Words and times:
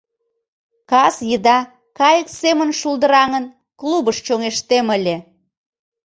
Кас 0.91 1.15
еда 1.35 1.57
кайык 1.97 2.27
семын 2.39 2.69
шулдыраҥын, 2.79 3.45
клубыш 3.79 4.17
чоҥештем 4.25 4.87
ыле! 4.97 5.15